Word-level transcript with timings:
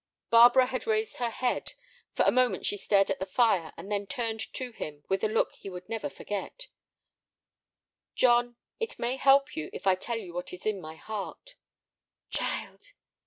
Barbara 0.31 0.65
had 0.65 0.87
raised 0.87 1.17
her 1.17 1.29
head. 1.29 1.73
For 2.15 2.23
a 2.25 2.31
moment 2.31 2.65
she 2.65 2.75
stared 2.75 3.11
at 3.11 3.19
the 3.19 3.25
fire 3.27 3.71
and 3.77 3.91
then 3.91 4.07
turned 4.07 4.39
to 4.53 4.71
him 4.71 5.03
with 5.09 5.23
a 5.23 5.27
look 5.27 5.51
he 5.53 5.69
would 5.69 5.87
never 5.87 6.09
forget. 6.09 6.69
"John, 8.15 8.55
it 8.79 8.97
may 8.97 9.17
help 9.17 9.55
you 9.55 9.69
if 9.73 9.85
I 9.85 9.93
tell 9.93 10.17
you 10.17 10.33
what 10.33 10.53
is 10.53 10.65
in 10.65 10.81
my 10.81 10.95
heart." 10.95 11.53
"Child!" 12.31 12.93